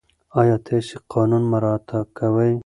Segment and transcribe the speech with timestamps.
[0.39, 2.53] آیا تاسې قانون مراعات کوئ؟